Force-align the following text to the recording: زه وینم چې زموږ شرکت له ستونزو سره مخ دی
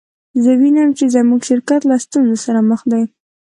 زه 0.43 0.51
وینم 0.61 0.89
چې 0.97 1.05
زموږ 1.15 1.41
شرکت 1.49 1.81
له 1.89 1.95
ستونزو 2.05 2.35
سره 2.45 2.59
مخ 2.69 2.81
دی 2.91 3.03